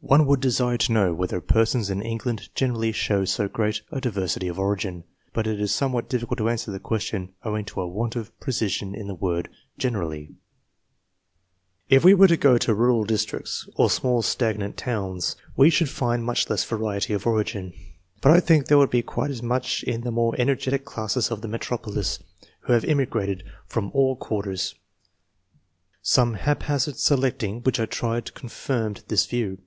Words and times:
One 0.00 0.24
would 0.28 0.38
desire 0.38 0.78
to 0.78 0.92
know 0.92 1.12
whether 1.12 1.40
persons 1.40 1.90
in 1.90 2.00
England 2.00 2.50
generally 2.54 2.92
show 2.92 3.24
so 3.24 3.48
great 3.48 3.82
a 3.90 4.00
diver 4.00 4.20
sity 4.26 4.48
of 4.48 4.56
origin; 4.56 5.02
but 5.34 5.48
it 5.48 5.58
is 5.60 5.74
somewhat 5.74 6.08
difficult 6.08 6.38
to 6.38 6.48
answer 6.48 6.70
the 6.70 6.78
question 6.78 7.32
owing 7.42 7.64
to 7.64 7.80
a 7.80 7.88
want 7.88 8.14
of 8.14 8.38
precision 8.38 8.94
in 8.94 9.08
the 9.08 9.16
word" 9.16 9.48
generally." 9.84 10.36
If 11.88 12.04
we 12.04 12.14
were 12.14 12.28
to 12.28 12.36
go 12.36 12.56
to 12.56 12.72
rural 12.72 13.02
districts, 13.02 13.68
or 13.74 13.90
small 13.90 14.22
stag 14.22 14.60
nant 14.60 14.76
towns, 14.76 15.34
we 15.56 15.70
should 15.70 15.90
find 15.90 16.22
much 16.22 16.48
less 16.48 16.62
variety 16.62 17.12
of 17.12 17.26
origin; 17.26 17.72
but 18.20 18.30
I 18.30 18.38
think 18.38 18.66
there 18.66 18.78
would 18.78 18.90
be 18.90 19.02
quite 19.02 19.32
as 19.32 19.42
much 19.42 19.82
in 19.82 20.02
the 20.02 20.12
more 20.12 20.36
energetic 20.38 20.84
classes 20.84 21.32
of 21.32 21.40
the 21.40 21.48
metropolis, 21.48 22.20
who 22.60 22.74
have 22.74 22.84
immigrated 22.84 23.42
from 23.66 23.90
all 23.92 24.14
c 24.14 24.24
18 24.28 24.36
ENGLISH 24.36 24.46
MEN 24.46 24.52
OF 24.52 24.60
SCIENCE. 24.60 24.68
[chap. 24.68 24.88
quarters. 24.88 24.88
Some 26.00 26.34
haphazard 26.34 26.96
selecting 26.96 27.60
which 27.62 27.80
I 27.80 27.86
tried 27.86 28.34
confirmed 28.34 29.02
this 29.08 29.26
view. 29.26 29.58